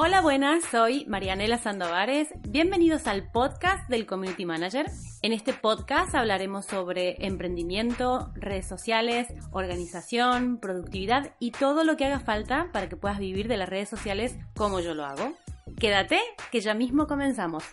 Hola, 0.00 0.20
buenas, 0.20 0.62
soy 0.62 1.04
Marianela 1.06 1.58
Sandovares. 1.58 2.28
Bienvenidos 2.48 3.08
al 3.08 3.32
podcast 3.32 3.90
del 3.90 4.06
Community 4.06 4.46
Manager. 4.46 4.86
En 5.22 5.32
este 5.32 5.52
podcast 5.52 6.14
hablaremos 6.14 6.66
sobre 6.66 7.26
emprendimiento, 7.26 8.30
redes 8.36 8.64
sociales, 8.64 9.26
organización, 9.50 10.58
productividad 10.58 11.34
y 11.40 11.50
todo 11.50 11.82
lo 11.82 11.96
que 11.96 12.04
haga 12.04 12.20
falta 12.20 12.70
para 12.72 12.88
que 12.88 12.94
puedas 12.94 13.18
vivir 13.18 13.48
de 13.48 13.56
las 13.56 13.68
redes 13.68 13.88
sociales 13.88 14.36
como 14.54 14.78
yo 14.78 14.94
lo 14.94 15.04
hago. 15.04 15.32
Quédate, 15.80 16.20
que 16.52 16.60
ya 16.60 16.74
mismo 16.74 17.08
comenzamos. 17.08 17.64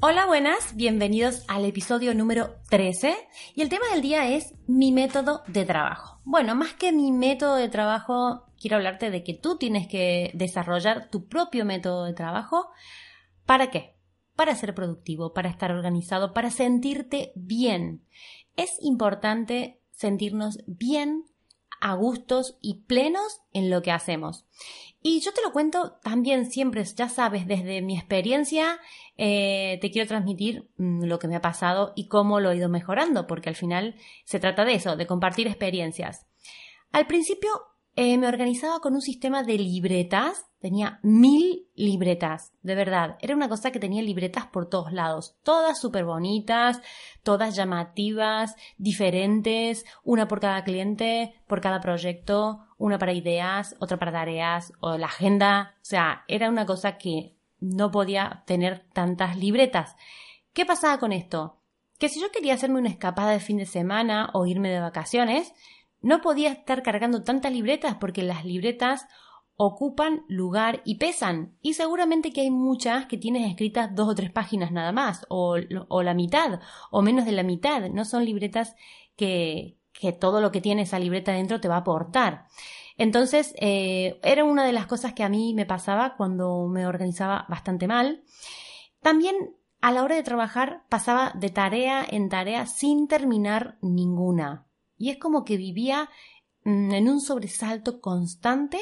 Hola, 0.00 0.24
buenas, 0.24 0.74
bienvenidos 0.74 1.44
al 1.48 1.66
episodio 1.66 2.14
número 2.14 2.56
13 2.70 3.14
y 3.54 3.60
el 3.60 3.68
tema 3.68 3.84
del 3.92 4.00
día 4.00 4.28
es 4.30 4.54
mi 4.66 4.90
método 4.90 5.42
de 5.48 5.66
trabajo. 5.66 6.18
Bueno, 6.24 6.54
más 6.54 6.72
que 6.72 6.92
mi 6.92 7.12
método 7.12 7.56
de 7.56 7.68
trabajo, 7.68 8.45
quiero 8.60 8.76
hablarte 8.76 9.10
de 9.10 9.22
que 9.22 9.34
tú 9.34 9.56
tienes 9.56 9.86
que 9.88 10.30
desarrollar 10.34 11.10
tu 11.10 11.26
propio 11.26 11.64
método 11.64 12.04
de 12.04 12.14
trabajo. 12.14 12.70
¿Para 13.44 13.70
qué? 13.70 13.96
Para 14.34 14.54
ser 14.54 14.74
productivo, 14.74 15.32
para 15.32 15.48
estar 15.48 15.72
organizado, 15.72 16.32
para 16.32 16.50
sentirte 16.50 17.32
bien. 17.34 18.04
Es 18.56 18.76
importante 18.80 19.80
sentirnos 19.90 20.58
bien, 20.66 21.24
a 21.80 21.94
gustos 21.94 22.56
y 22.60 22.84
plenos 22.84 23.40
en 23.52 23.70
lo 23.70 23.82
que 23.82 23.92
hacemos. 23.92 24.46
Y 25.02 25.20
yo 25.20 25.32
te 25.32 25.42
lo 25.42 25.52
cuento 25.52 25.98
también 26.02 26.50
siempre, 26.50 26.82
ya 26.82 27.08
sabes, 27.08 27.46
desde 27.46 27.80
mi 27.80 27.96
experiencia, 27.96 28.80
eh, 29.16 29.78
te 29.80 29.90
quiero 29.90 30.08
transmitir 30.08 30.68
mm, 30.78 31.04
lo 31.04 31.18
que 31.18 31.28
me 31.28 31.36
ha 31.36 31.40
pasado 31.40 31.92
y 31.94 32.08
cómo 32.08 32.40
lo 32.40 32.50
he 32.50 32.56
ido 32.56 32.68
mejorando, 32.68 33.26
porque 33.26 33.48
al 33.48 33.54
final 33.54 33.94
se 34.24 34.40
trata 34.40 34.64
de 34.64 34.74
eso, 34.74 34.96
de 34.96 35.06
compartir 35.06 35.46
experiencias. 35.46 36.26
Al 36.92 37.06
principio 37.06 37.50
eh, 37.98 38.18
me 38.18 38.28
organizaba 38.28 38.80
con 38.80 38.94
un 38.94 39.00
sistema 39.00 39.42
de 39.42 39.56
libretas. 39.56 40.44
Tenía 40.60 41.00
mil 41.02 41.66
libretas, 41.74 42.52
de 42.62 42.74
verdad. 42.74 43.16
Era 43.20 43.34
una 43.34 43.48
cosa 43.48 43.70
que 43.70 43.78
tenía 43.78 44.02
libretas 44.02 44.46
por 44.46 44.68
todos 44.68 44.92
lados. 44.92 45.34
Todas 45.42 45.80
súper 45.80 46.04
bonitas, 46.04 46.82
todas 47.22 47.56
llamativas, 47.56 48.54
diferentes, 48.76 49.86
una 50.04 50.28
por 50.28 50.40
cada 50.40 50.62
cliente, 50.62 51.40
por 51.46 51.62
cada 51.62 51.80
proyecto, 51.80 52.66
una 52.76 52.98
para 52.98 53.14
ideas, 53.14 53.74
otra 53.80 53.98
para 53.98 54.12
tareas, 54.12 54.74
o 54.80 54.98
la 54.98 55.06
agenda. 55.06 55.76
O 55.76 55.84
sea, 55.84 56.24
era 56.28 56.50
una 56.50 56.66
cosa 56.66 56.98
que 56.98 57.34
no 57.60 57.90
podía 57.90 58.42
tener 58.46 58.84
tantas 58.92 59.38
libretas. 59.38 59.96
¿Qué 60.52 60.66
pasaba 60.66 60.98
con 60.98 61.12
esto? 61.12 61.62
Que 61.98 62.10
si 62.10 62.20
yo 62.20 62.30
quería 62.30 62.54
hacerme 62.54 62.78
una 62.78 62.90
escapada 62.90 63.30
de 63.30 63.40
fin 63.40 63.56
de 63.56 63.64
semana 63.64 64.28
o 64.34 64.44
irme 64.44 64.68
de 64.68 64.80
vacaciones, 64.80 65.54
no 66.00 66.20
podía 66.20 66.52
estar 66.52 66.82
cargando 66.82 67.22
tantas 67.22 67.52
libretas 67.52 67.96
porque 67.96 68.22
las 68.22 68.44
libretas 68.44 69.06
ocupan 69.56 70.24
lugar 70.28 70.82
y 70.84 70.96
pesan. 70.96 71.56
Y 71.62 71.74
seguramente 71.74 72.32
que 72.32 72.42
hay 72.42 72.50
muchas 72.50 73.06
que 73.06 73.16
tienes 73.16 73.48
escritas 73.48 73.94
dos 73.94 74.08
o 74.08 74.14
tres 74.14 74.30
páginas 74.30 74.70
nada 74.70 74.92
más, 74.92 75.26
o, 75.28 75.56
la 75.56 76.14
mitad, 76.14 76.60
o 76.90 77.02
menos 77.02 77.24
de 77.24 77.32
la 77.32 77.42
mitad. 77.42 77.88
No 77.90 78.04
son 78.04 78.24
libretas 78.24 78.76
que, 79.16 79.78
que 79.92 80.12
todo 80.12 80.40
lo 80.40 80.52
que 80.52 80.60
tiene 80.60 80.82
esa 80.82 80.98
libreta 80.98 81.32
dentro 81.32 81.60
te 81.60 81.68
va 81.68 81.76
a 81.76 81.80
aportar. 81.80 82.46
Entonces, 82.98 83.54
eh, 83.58 84.18
era 84.22 84.44
una 84.44 84.64
de 84.64 84.72
las 84.72 84.86
cosas 84.86 85.12
que 85.12 85.22
a 85.22 85.28
mí 85.28 85.54
me 85.54 85.66
pasaba 85.66 86.16
cuando 86.16 86.66
me 86.66 86.86
organizaba 86.86 87.46
bastante 87.48 87.86
mal. 87.86 88.22
También 89.00 89.36
a 89.80 89.92
la 89.92 90.02
hora 90.02 90.16
de 90.16 90.22
trabajar 90.22 90.84
pasaba 90.88 91.32
de 91.34 91.50
tarea 91.50 92.04
en 92.08 92.28
tarea 92.28 92.66
sin 92.66 93.08
terminar 93.08 93.78
ninguna. 93.82 94.65
Y 94.98 95.10
es 95.10 95.18
como 95.18 95.44
que 95.44 95.56
vivía 95.56 96.10
mm, 96.64 96.92
en 96.92 97.08
un 97.08 97.20
sobresalto 97.20 98.00
constante 98.00 98.78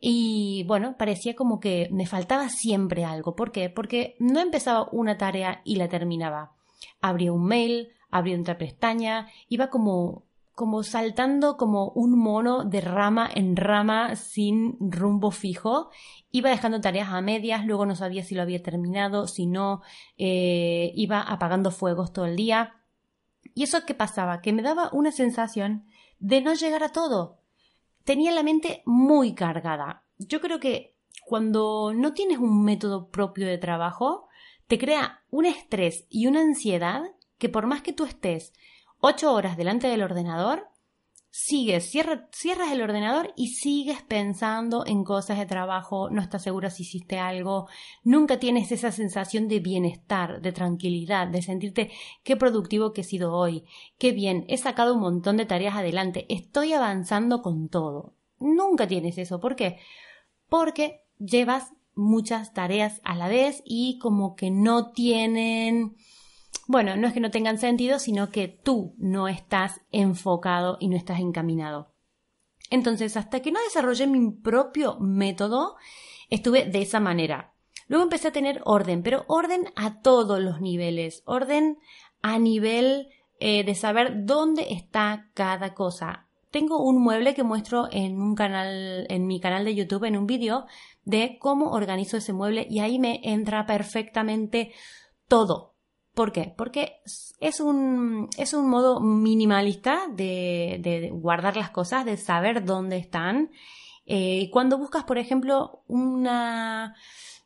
y 0.00 0.64
bueno, 0.68 0.96
parecía 0.96 1.34
como 1.34 1.58
que 1.58 1.88
me 1.90 2.06
faltaba 2.06 2.48
siempre 2.48 3.04
algo. 3.04 3.34
¿Por 3.34 3.50
qué? 3.50 3.68
Porque 3.68 4.16
no 4.20 4.40
empezaba 4.40 4.88
una 4.92 5.18
tarea 5.18 5.60
y 5.64 5.76
la 5.76 5.88
terminaba. 5.88 6.52
Abría 7.00 7.32
un 7.32 7.44
mail, 7.46 7.88
abría 8.10 8.38
otra 8.38 8.58
pestaña, 8.58 9.28
iba 9.48 9.70
como 9.70 10.24
como 10.54 10.82
saltando 10.82 11.56
como 11.56 11.90
un 11.90 12.18
mono 12.18 12.64
de 12.64 12.80
rama 12.80 13.30
en 13.32 13.54
rama 13.54 14.16
sin 14.16 14.76
rumbo 14.80 15.30
fijo. 15.30 15.88
Iba 16.32 16.50
dejando 16.50 16.80
tareas 16.80 17.10
a 17.10 17.20
medias, 17.20 17.64
luego 17.64 17.86
no 17.86 17.94
sabía 17.94 18.24
si 18.24 18.34
lo 18.34 18.42
había 18.42 18.60
terminado, 18.60 19.28
si 19.28 19.46
no, 19.46 19.82
eh, 20.16 20.90
iba 20.96 21.20
apagando 21.20 21.70
fuegos 21.70 22.12
todo 22.12 22.24
el 22.26 22.34
día. 22.34 22.74
¿Y 23.58 23.64
eso 23.64 23.84
qué 23.84 23.92
pasaba? 23.92 24.40
Que 24.40 24.52
me 24.52 24.62
daba 24.62 24.88
una 24.92 25.10
sensación 25.10 25.84
de 26.20 26.40
no 26.40 26.54
llegar 26.54 26.84
a 26.84 26.90
todo. 26.90 27.40
Tenía 28.04 28.30
la 28.30 28.44
mente 28.44 28.84
muy 28.86 29.34
cargada. 29.34 30.04
Yo 30.16 30.40
creo 30.40 30.60
que 30.60 30.94
cuando 31.26 31.92
no 31.92 32.12
tienes 32.12 32.38
un 32.38 32.62
método 32.62 33.08
propio 33.08 33.48
de 33.48 33.58
trabajo, 33.58 34.28
te 34.68 34.78
crea 34.78 35.24
un 35.30 35.44
estrés 35.44 36.06
y 36.08 36.28
una 36.28 36.40
ansiedad 36.40 37.02
que 37.36 37.48
por 37.48 37.66
más 37.66 37.82
que 37.82 37.92
tú 37.92 38.04
estés 38.04 38.52
ocho 39.00 39.32
horas 39.32 39.56
delante 39.56 39.88
del 39.88 40.04
ordenador, 40.04 40.68
sigues, 41.40 41.90
cierras 41.90 42.72
el 42.72 42.82
ordenador 42.82 43.32
y 43.36 43.48
sigues 43.54 44.02
pensando 44.02 44.84
en 44.84 45.04
cosas 45.04 45.38
de 45.38 45.46
trabajo, 45.46 46.10
no 46.10 46.20
estás 46.20 46.42
segura 46.42 46.68
si 46.68 46.82
hiciste 46.82 47.20
algo, 47.20 47.68
nunca 48.02 48.40
tienes 48.40 48.72
esa 48.72 48.90
sensación 48.90 49.46
de 49.46 49.60
bienestar, 49.60 50.40
de 50.42 50.50
tranquilidad, 50.50 51.28
de 51.28 51.40
sentirte 51.42 51.92
qué 52.24 52.36
productivo 52.36 52.92
que 52.92 53.02
he 53.02 53.04
sido 53.04 53.32
hoy, 53.32 53.64
qué 53.98 54.10
bien, 54.10 54.46
he 54.48 54.58
sacado 54.58 54.94
un 54.94 55.00
montón 55.00 55.36
de 55.36 55.46
tareas 55.46 55.76
adelante, 55.76 56.26
estoy 56.28 56.72
avanzando 56.72 57.40
con 57.40 57.68
todo. 57.68 58.14
Nunca 58.40 58.88
tienes 58.88 59.16
eso. 59.16 59.40
¿Por 59.40 59.54
qué? 59.54 59.78
Porque 60.48 61.02
llevas 61.18 61.72
muchas 61.94 62.52
tareas 62.52 63.00
a 63.04 63.14
la 63.14 63.28
vez 63.28 63.62
y 63.64 63.98
como 64.00 64.34
que 64.34 64.50
no 64.50 64.90
tienen 64.90 65.96
bueno, 66.66 66.96
no 66.96 67.06
es 67.06 67.14
que 67.14 67.20
no 67.20 67.30
tengan 67.30 67.58
sentido, 67.58 67.98
sino 67.98 68.30
que 68.30 68.46
tú 68.48 68.94
no 68.98 69.26
estás 69.26 69.80
enfocado 69.90 70.76
y 70.80 70.88
no 70.88 70.96
estás 70.96 71.20
encaminado. 71.20 71.92
Entonces, 72.70 73.16
hasta 73.16 73.40
que 73.40 73.52
no 73.52 73.60
desarrollé 73.62 74.06
mi 74.06 74.30
propio 74.30 74.98
método, 75.00 75.76
estuve 76.28 76.66
de 76.66 76.82
esa 76.82 77.00
manera. 77.00 77.54
Luego 77.86 78.04
empecé 78.04 78.28
a 78.28 78.32
tener 78.32 78.60
orden, 78.64 79.02
pero 79.02 79.24
orden 79.28 79.72
a 79.76 80.02
todos 80.02 80.40
los 80.40 80.60
niveles, 80.60 81.22
orden 81.24 81.78
a 82.20 82.38
nivel 82.38 83.08
eh, 83.40 83.64
de 83.64 83.74
saber 83.74 84.26
dónde 84.26 84.66
está 84.70 85.30
cada 85.32 85.72
cosa. 85.72 86.26
Tengo 86.50 86.82
un 86.82 87.02
mueble 87.02 87.34
que 87.34 87.44
muestro 87.44 87.88
en 87.90 88.20
un 88.20 88.34
canal, 88.34 89.06
en 89.08 89.26
mi 89.26 89.40
canal 89.40 89.64
de 89.64 89.74
YouTube, 89.74 90.04
en 90.04 90.18
un 90.18 90.26
vídeo, 90.26 90.66
de 91.04 91.38
cómo 91.40 91.70
organizo 91.70 92.18
ese 92.18 92.34
mueble 92.34 92.66
y 92.68 92.80
ahí 92.80 92.98
me 92.98 93.20
entra 93.22 93.64
perfectamente 93.64 94.72
todo. 95.28 95.77
¿Por 96.18 96.32
qué? 96.32 96.52
Porque 96.56 97.00
es 97.38 97.60
un, 97.60 98.28
es 98.36 98.52
un 98.52 98.68
modo 98.68 98.98
minimalista 98.98 100.08
de, 100.12 101.10
guardar 101.12 101.56
las 101.56 101.70
cosas, 101.70 102.04
de 102.04 102.16
saber 102.16 102.64
dónde 102.64 102.96
están. 102.96 103.52
Eh, 104.04 104.50
cuando 104.50 104.78
buscas, 104.78 105.04
por 105.04 105.16
ejemplo, 105.16 105.84
una, 105.86 106.96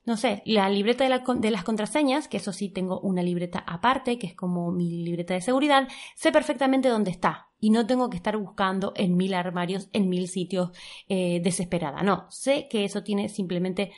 no 0.07 0.17
sé, 0.17 0.43
la 0.47 0.71
libreta 0.71 1.07
de, 1.07 1.21
de, 1.39 1.51
las 1.51 1.65
contraseñas, 1.65 2.29
que 2.29 2.39
eso 2.39 2.55
sí 2.55 2.71
tengo 2.71 2.99
una 3.01 3.23
libreta 3.23 3.59
aparte, 3.59 4.19
que 4.19 4.29
es 4.29 4.35
como 4.35 4.73
mi 4.73 5.05
libreta 5.05 5.35
de 5.35 5.43
seguridad, 5.43 5.87
sé 6.17 6.33
perfectamente 6.33 6.89
dónde 6.89 7.11
está 7.11 7.51
y 7.61 7.69
no 7.69 7.87
tengo 7.87 8.09
que 8.09 8.17
estar 8.17 8.39
buscando 8.39 8.95
en 8.97 9.19
mil 9.19 9.35
armarios, 9.35 9.91
en 9.93 10.09
mil 10.09 10.29
sitios 10.29 10.71
eh, 11.11 11.43
desesperada. 11.45 12.03
No, 12.03 12.25
sé 12.31 12.69
que 12.71 12.87
eso 12.87 13.03
tiene 13.03 13.29
simplemente 13.29 13.93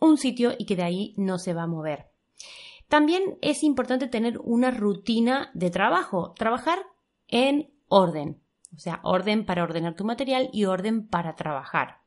un 0.00 0.18
sitio 0.18 0.52
y 0.58 0.66
que 0.66 0.74
de 0.74 0.82
ahí 0.82 1.14
no 1.16 1.38
se 1.38 1.54
va 1.54 1.62
a 1.62 1.68
mover. 1.68 2.10
También 2.88 3.38
es 3.42 3.62
importante 3.62 4.06
tener 4.06 4.38
una 4.38 4.70
rutina 4.70 5.50
de 5.54 5.70
trabajo, 5.70 6.32
trabajar 6.36 6.78
en 7.28 7.72
orden, 7.88 8.40
o 8.74 8.78
sea, 8.78 9.00
orden 9.02 9.44
para 9.44 9.64
ordenar 9.64 9.94
tu 9.94 10.04
material 10.04 10.50
y 10.52 10.66
orden 10.66 11.08
para 11.08 11.34
trabajar. 11.34 12.00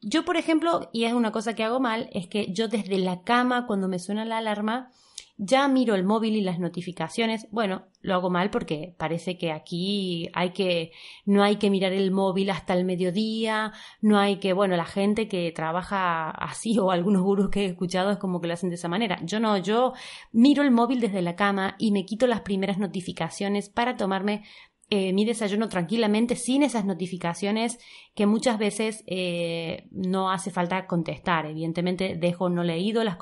Yo, 0.00 0.24
por 0.24 0.36
ejemplo, 0.36 0.88
y 0.92 1.04
es 1.04 1.12
una 1.12 1.32
cosa 1.32 1.54
que 1.54 1.64
hago 1.64 1.80
mal, 1.80 2.08
es 2.12 2.28
que 2.28 2.52
yo 2.52 2.68
desde 2.68 2.98
la 2.98 3.22
cama, 3.22 3.66
cuando 3.66 3.88
me 3.88 3.98
suena 3.98 4.24
la 4.24 4.38
alarma, 4.38 4.92
ya 5.38 5.68
miro 5.68 5.94
el 5.94 6.04
móvil 6.04 6.36
y 6.36 6.40
las 6.40 6.58
notificaciones. 6.58 7.46
Bueno, 7.50 7.86
lo 8.00 8.14
hago 8.14 8.30
mal 8.30 8.50
porque 8.50 8.94
parece 8.98 9.36
que 9.36 9.52
aquí 9.52 10.30
hay 10.32 10.50
que, 10.50 10.92
no 11.24 11.42
hay 11.42 11.56
que 11.56 11.70
mirar 11.70 11.92
el 11.92 12.10
móvil 12.10 12.50
hasta 12.50 12.74
el 12.74 12.84
mediodía, 12.84 13.72
no 14.00 14.18
hay 14.18 14.36
que, 14.36 14.52
bueno, 14.52 14.76
la 14.76 14.86
gente 14.86 15.28
que 15.28 15.52
trabaja 15.52 16.30
así 16.30 16.78
o 16.78 16.90
algunos 16.90 17.22
gurús 17.22 17.50
que 17.50 17.64
he 17.64 17.66
escuchado 17.66 18.10
es 18.10 18.18
como 18.18 18.40
que 18.40 18.48
lo 18.48 18.54
hacen 18.54 18.70
de 18.70 18.76
esa 18.76 18.88
manera. 18.88 19.18
Yo 19.24 19.40
no, 19.40 19.58
yo 19.58 19.92
miro 20.32 20.62
el 20.62 20.70
móvil 20.70 21.00
desde 21.00 21.22
la 21.22 21.36
cama 21.36 21.76
y 21.78 21.92
me 21.92 22.06
quito 22.06 22.26
las 22.26 22.40
primeras 22.40 22.78
notificaciones 22.78 23.68
para 23.68 23.96
tomarme 23.96 24.44
eh, 24.88 25.12
mi 25.12 25.24
desayuno 25.24 25.68
tranquilamente 25.68 26.36
sin 26.36 26.62
esas 26.62 26.84
notificaciones 26.84 27.78
que 28.14 28.26
muchas 28.26 28.56
veces 28.58 29.02
eh, 29.06 29.88
no 29.90 30.30
hace 30.30 30.50
falta 30.50 30.86
contestar. 30.86 31.46
Evidentemente 31.46 32.16
dejo 32.16 32.48
no 32.48 32.62
leído 32.62 33.02
las, 33.02 33.16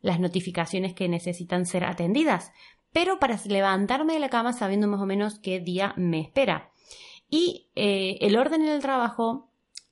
las 0.00 0.20
notificaciones 0.20 0.94
que 0.94 1.08
necesitan 1.08 1.66
ser 1.66 1.84
atendidas, 1.84 2.52
pero 2.92 3.18
para 3.18 3.38
levantarme 3.46 4.14
de 4.14 4.20
la 4.20 4.28
cama 4.28 4.52
sabiendo 4.52 4.86
más 4.86 5.00
o 5.00 5.06
menos 5.06 5.40
qué 5.40 5.58
día 5.58 5.92
me 5.96 6.20
espera. 6.20 6.70
Y 7.28 7.68
eh, 7.74 8.18
el 8.20 8.36
orden 8.36 8.62
en 8.62 8.68
el 8.68 8.80
trabajo 8.80 9.49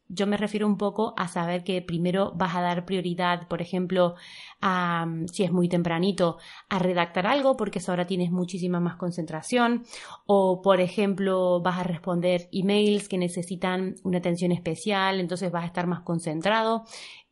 yo 0.08 0.26
me 0.26 0.36
refiero 0.36 0.66
un 0.66 0.78
poco 0.78 1.14
a 1.16 1.28
saber 1.28 1.64
que 1.64 1.82
primero 1.82 2.32
vas 2.34 2.54
a 2.54 2.60
dar 2.60 2.84
prioridad, 2.84 3.46
por 3.48 3.60
ejemplo, 3.62 4.14
a, 4.60 5.06
si 5.32 5.44
es 5.44 5.52
muy 5.52 5.68
tempranito, 5.68 6.38
a 6.68 6.78
redactar 6.78 7.26
algo 7.26 7.56
porque 7.56 7.80
ahora 7.86 8.06
tienes 8.06 8.30
muchísima 8.30 8.80
más 8.80 8.96
concentración 8.96 9.84
o, 10.26 10.62
por 10.62 10.80
ejemplo, 10.80 11.60
vas 11.60 11.78
a 11.78 11.84
responder 11.84 12.48
emails 12.52 13.08
que 13.08 13.18
necesitan 13.18 13.94
una 14.02 14.18
atención 14.18 14.52
especial, 14.52 15.20
entonces 15.20 15.52
vas 15.52 15.64
a 15.64 15.66
estar 15.66 15.86
más 15.86 16.00
concentrado. 16.00 16.84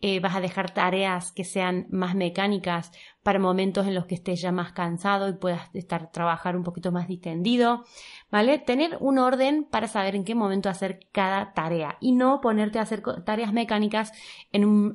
Eh, 0.03 0.21
vas 0.21 0.37
a 0.37 0.43
dejar 0.43 0.75
tareas 0.75 1.33
que 1.33 1.43
sean 1.43 1.87
más 1.91 2.15
mecánicas 2.15 2.93
para 3.27 3.41
momentos 3.41 3.89
en 3.89 3.95
los 3.97 4.07
que 4.07 4.15
estés 4.15 4.41
ya 4.41 4.53
más 4.53 4.71
cansado 4.71 5.29
y 5.29 5.33
puedas 5.33 5.69
estar 5.75 6.13
trabajar 6.13 6.57
un 6.57 6.63
poquito 6.63 6.93
más 6.93 7.09
distendido, 7.09 7.83
¿vale? 8.31 8.61
Tener 8.61 8.99
un 9.01 9.19
orden 9.19 9.65
para 9.65 9.89
saber 9.89 10.15
en 10.15 10.23
qué 10.23 10.37
momento 10.37 10.69
hacer 10.69 11.01
cada 11.11 11.53
tarea 11.53 11.99
y 12.01 12.13
no 12.13 12.41
ponerte 12.41 12.79
a 12.79 12.83
hacer 12.83 13.03
tareas 13.25 13.53
mecánicas 13.53 14.13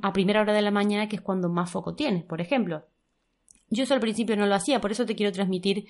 a 0.01 0.13
primera 0.13 0.39
hora 0.39 0.53
de 0.53 0.61
la 0.61 0.71
mañana 0.71 1.09
que 1.09 1.17
es 1.17 1.21
cuando 1.21 1.49
más 1.49 1.71
foco 1.71 1.93
tienes, 1.93 2.23
por 2.23 2.39
ejemplo. 2.39 2.85
Yo 3.67 3.83
eso 3.83 3.95
al 3.95 3.99
principio 3.99 4.37
no 4.37 4.45
lo 4.45 4.55
hacía, 4.55 4.79
por 4.79 4.93
eso 4.93 5.05
te 5.05 5.17
quiero 5.17 5.33
transmitir 5.33 5.87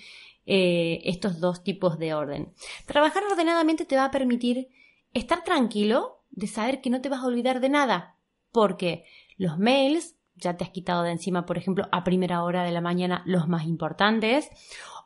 eh, 0.47 0.99
estos 1.03 1.39
dos 1.41 1.63
tipos 1.63 1.99
de 1.99 2.15
orden. 2.15 2.53
Trabajar 2.87 3.21
ordenadamente 3.29 3.85
te 3.85 3.97
va 3.97 4.05
a 4.05 4.11
permitir 4.11 4.69
estar 5.13 5.43
tranquilo 5.43 6.23
de 6.31 6.47
saber 6.47 6.81
que 6.81 6.89
no 6.89 7.01
te 7.01 7.09
vas 7.09 7.19
a 7.19 7.27
olvidar 7.27 7.59
de 7.59 7.69
nada 7.69 8.17
porque 8.51 9.05
los 9.37 9.59
mails 9.59 10.15
ya 10.41 10.57
te 10.57 10.65
has 10.65 10.71
quitado 10.71 11.03
de 11.03 11.11
encima, 11.11 11.45
por 11.45 11.57
ejemplo, 11.57 11.87
a 11.91 12.03
primera 12.03 12.43
hora 12.43 12.63
de 12.63 12.71
la 12.71 12.81
mañana 12.81 13.23
los 13.25 13.47
más 13.47 13.65
importantes, 13.65 14.49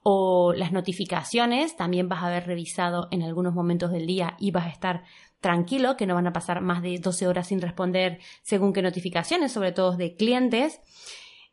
o 0.02 0.54
las 0.54 0.72
notificaciones 0.72 1.76
también 1.76 2.08
vas 2.10 2.24
a 2.24 2.28
haber 2.28 2.46
revisado 2.46 3.08
en 3.12 3.24
algunos 3.24 3.54
momentos 3.54 3.92
del 3.92 4.06
día 4.06 4.36
y 4.40 4.52
vas 4.52 4.66
a 4.66 4.70
estar 4.70 5.04
tranquilo, 5.42 5.98
que 5.98 6.08
no 6.08 6.16
van 6.16 6.28
a 6.28 6.34
pasar 6.34 6.62
más 6.62 6.82
de 6.82 6.98
12 7.00 7.28
horas 7.28 7.48
sin 7.48 7.62
responder 7.62 8.20
según 8.42 8.74
qué 8.74 8.82
notificaciones, 8.82 9.52
sobre 9.52 9.72
todo 9.72 9.98
de 9.98 10.16
clientes, 10.16 10.80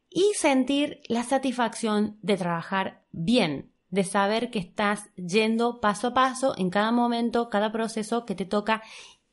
y 0.09 0.33
sentir 0.35 1.01
la 1.09 1.23
satisfacción 1.23 2.19
de 2.23 2.37
trabajar 2.37 3.03
bien, 3.11 3.73
de 3.89 4.05
saber 4.05 4.51
que 4.51 4.59
estás 4.59 5.11
yendo 5.17 5.81
paso 5.81 6.09
a 6.09 6.15
paso 6.15 6.55
en 6.57 6.71
cada 6.71 6.93
momento, 6.93 7.49
cada 7.49 7.73
proceso 7.73 8.25
que 8.27 8.35
te 8.35 8.45
toca 8.45 8.83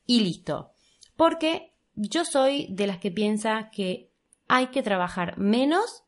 y 0.06 0.22
listo. 0.22 0.72
Porque 1.16 1.74
yo 1.96 2.24
soy 2.24 2.68
de 2.70 2.88
las 2.88 3.00
que 3.00 3.12
piensa 3.12 3.70
que 3.70 4.09
hay 4.50 4.68
que 4.68 4.84
trabajar 4.84 5.38
menos 5.38 6.04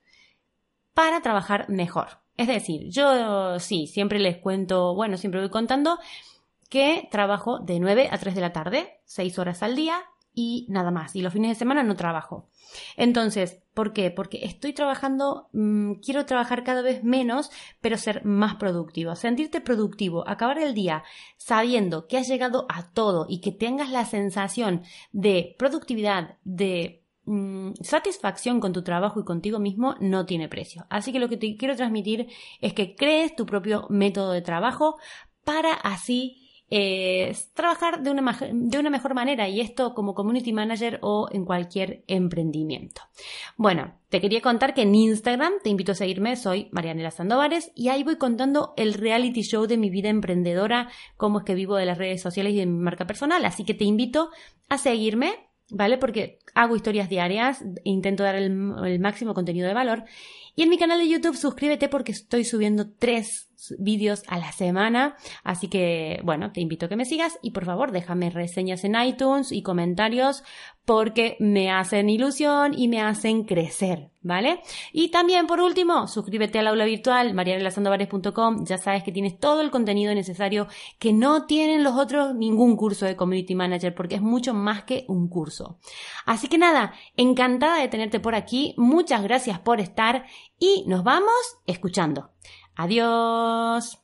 para 0.93 1.21
trabajar 1.21 1.69
mejor. 1.69 2.19
Es 2.35 2.47
decir, 2.47 2.89
yo 2.89 3.59
sí, 3.59 3.87
siempre 3.87 4.19
les 4.19 4.37
cuento, 4.37 4.93
bueno, 4.95 5.15
siempre 5.15 5.39
voy 5.39 5.49
contando 5.49 5.99
que 6.69 7.07
trabajo 7.11 7.59
de 7.59 7.79
9 7.79 8.09
a 8.11 8.17
3 8.17 8.35
de 8.35 8.41
la 8.41 8.51
tarde, 8.51 8.99
6 9.05 9.39
horas 9.39 9.63
al 9.63 9.75
día 9.75 10.03
y 10.33 10.65
nada 10.69 10.91
más. 10.91 11.15
Y 11.15 11.21
los 11.21 11.33
fines 11.33 11.49
de 11.49 11.55
semana 11.55 11.83
no 11.83 11.95
trabajo. 11.95 12.49
Entonces, 12.95 13.61
¿por 13.73 13.93
qué? 13.93 14.11
Porque 14.11 14.45
estoy 14.45 14.73
trabajando, 14.73 15.49
mm, 15.51 15.95
quiero 15.95 16.25
trabajar 16.25 16.63
cada 16.63 16.81
vez 16.81 17.03
menos, 17.03 17.51
pero 17.81 17.97
ser 17.97 18.23
más 18.25 18.55
productivo. 18.55 19.15
Sentirte 19.15 19.61
productivo, 19.61 20.27
acabar 20.27 20.57
el 20.57 20.73
día 20.73 21.03
sabiendo 21.37 22.07
que 22.07 22.17
has 22.17 22.27
llegado 22.27 22.65
a 22.69 22.91
todo 22.91 23.25
y 23.29 23.41
que 23.41 23.51
tengas 23.51 23.91
la 23.91 24.05
sensación 24.05 24.83
de 25.11 25.55
productividad, 25.59 26.37
de 26.43 27.00
mm, 27.25 27.73
satisfacción 27.81 28.59
con 28.59 28.73
tu 28.73 28.83
trabajo 28.83 29.19
y 29.19 29.25
contigo 29.25 29.59
mismo 29.59 29.95
no 29.99 30.25
tiene 30.25 30.49
precio. 30.49 30.85
Así 30.89 31.11
que 31.11 31.19
lo 31.19 31.29
que 31.29 31.37
te 31.37 31.55
quiero 31.57 31.75
transmitir 31.75 32.27
es 32.61 32.73
que 32.73 32.95
crees 32.95 33.35
tu 33.35 33.45
propio 33.45 33.87
método 33.89 34.31
de 34.31 34.41
trabajo 34.41 34.97
para 35.43 35.73
así 35.73 36.41
trabajar 37.53 38.01
de 38.01 38.11
una, 38.11 38.39
de 38.53 38.79
una 38.79 38.89
mejor 38.89 39.13
manera 39.13 39.49
y 39.49 39.59
esto 39.59 39.93
como 39.93 40.13
community 40.13 40.53
manager 40.53 40.99
o 41.01 41.27
en 41.29 41.43
cualquier 41.43 42.05
emprendimiento. 42.07 43.01
Bueno, 43.57 43.99
te 44.07 44.21
quería 44.21 44.39
contar 44.39 44.73
que 44.73 44.83
en 44.83 44.95
Instagram 44.95 45.51
te 45.61 45.69
invito 45.69 45.91
a 45.91 45.95
seguirme, 45.95 46.37
soy 46.37 46.69
Marianela 46.71 47.11
Sandovares 47.11 47.73
y 47.75 47.89
ahí 47.89 48.03
voy 48.03 48.15
contando 48.15 48.73
el 48.77 48.93
reality 48.93 49.41
show 49.41 49.67
de 49.67 49.75
mi 49.75 49.89
vida 49.89 50.07
emprendedora, 50.07 50.89
cómo 51.17 51.39
es 51.39 51.45
que 51.45 51.55
vivo 51.55 51.75
de 51.75 51.85
las 51.85 51.97
redes 51.97 52.21
sociales 52.21 52.53
y 52.53 52.59
de 52.59 52.65
mi 52.65 52.79
marca 52.79 53.05
personal, 53.05 53.43
así 53.43 53.65
que 53.65 53.73
te 53.73 53.83
invito 53.83 54.29
a 54.69 54.77
seguirme, 54.77 55.50
¿vale? 55.71 55.97
Porque 55.97 56.39
hago 56.53 56.75
historias 56.75 57.09
diarias, 57.09 57.63
intento 57.83 58.23
dar 58.23 58.35
el, 58.35 58.73
el 58.85 58.99
máximo 58.99 59.33
contenido 59.33 59.67
de 59.67 59.73
valor 59.73 60.03
y 60.55 60.63
en 60.63 60.69
mi 60.69 60.77
canal 60.77 60.99
de 60.99 61.07
YouTube 61.07 61.35
suscríbete 61.35 61.89
porque 61.89 62.11
estoy 62.11 62.43
subiendo 62.43 62.91
tres 62.91 63.50
vídeos 63.79 64.23
a 64.27 64.37
la 64.37 64.51
semana. 64.51 65.15
Así 65.43 65.67
que, 65.67 66.19
bueno, 66.23 66.51
te 66.51 66.61
invito 66.61 66.85
a 66.85 66.89
que 66.89 66.95
me 66.95 67.05
sigas 67.05 67.39
y 67.41 67.51
por 67.51 67.65
favor 67.65 67.91
déjame 67.91 68.29
reseñas 68.29 68.83
en 68.83 68.95
iTunes 68.95 69.51
y 69.51 69.61
comentarios 69.61 70.43
porque 70.85 71.37
me 71.39 71.71
hacen 71.71 72.09
ilusión 72.09 72.73
y 72.77 72.87
me 72.87 73.01
hacen 73.01 73.43
crecer, 73.43 74.09
¿vale? 74.21 74.61
Y 74.91 75.09
también, 75.09 75.45
por 75.45 75.59
último, 75.59 76.07
suscríbete 76.07 76.59
al 76.59 76.67
aula 76.67 76.85
virtual, 76.85 77.33
marianelasandovares.com. 77.33 78.65
Ya 78.65 78.77
sabes 78.77 79.03
que 79.03 79.11
tienes 79.11 79.39
todo 79.39 79.61
el 79.61 79.69
contenido 79.69 80.13
necesario 80.15 80.67
que 80.99 81.13
no 81.13 81.45
tienen 81.45 81.83
los 81.83 81.95
otros 81.95 82.33
ningún 82.35 82.75
curso 82.75 83.05
de 83.05 83.15
Community 83.15 83.53
Manager 83.53 83.93
porque 83.93 84.15
es 84.15 84.21
mucho 84.21 84.53
más 84.53 84.83
que 84.83 85.05
un 85.07 85.29
curso. 85.29 85.77
Así 86.25 86.47
que 86.47 86.57
nada, 86.57 86.93
encantada 87.15 87.77
de 87.79 87.87
tenerte 87.87 88.19
por 88.19 88.35
aquí. 88.35 88.73
Muchas 88.77 89.21
gracias 89.21 89.59
por 89.59 89.79
estar 89.79 90.25
y 90.57 90.83
nos 90.87 91.03
vamos 91.03 91.59
escuchando. 91.67 92.31
Adiós. 92.75 94.00